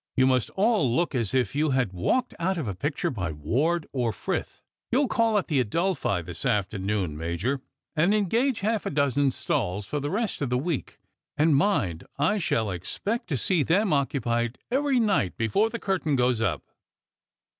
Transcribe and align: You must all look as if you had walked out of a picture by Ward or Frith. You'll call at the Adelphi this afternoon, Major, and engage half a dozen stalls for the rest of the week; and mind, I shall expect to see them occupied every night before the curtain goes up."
You 0.17 0.25
must 0.25 0.49
all 0.55 0.91
look 0.95 1.13
as 1.13 1.31
if 1.35 1.53
you 1.53 1.69
had 1.77 1.93
walked 1.93 2.33
out 2.39 2.57
of 2.57 2.67
a 2.67 2.73
picture 2.73 3.11
by 3.11 3.31
Ward 3.31 3.85
or 3.93 4.11
Frith. 4.11 4.63
You'll 4.91 5.07
call 5.07 5.37
at 5.37 5.45
the 5.45 5.59
Adelphi 5.59 6.23
this 6.23 6.43
afternoon, 6.43 7.15
Major, 7.15 7.61
and 7.95 8.11
engage 8.11 8.61
half 8.61 8.87
a 8.87 8.89
dozen 8.89 9.29
stalls 9.29 9.85
for 9.85 9.99
the 9.99 10.09
rest 10.09 10.41
of 10.41 10.49
the 10.49 10.57
week; 10.57 10.97
and 11.37 11.55
mind, 11.55 12.07
I 12.17 12.39
shall 12.39 12.71
expect 12.71 13.27
to 13.27 13.37
see 13.37 13.61
them 13.61 13.93
occupied 13.93 14.57
every 14.71 14.99
night 14.99 15.37
before 15.37 15.69
the 15.69 15.77
curtain 15.77 16.15
goes 16.15 16.41
up." 16.41 16.63